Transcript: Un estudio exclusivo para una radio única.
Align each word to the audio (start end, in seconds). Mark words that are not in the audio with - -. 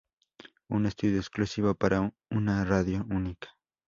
Un 0.67 0.87
estudio 0.87 1.19
exclusivo 1.19 1.75
para 1.75 2.11
una 2.31 2.65
radio 2.65 3.05
única. 3.11 3.49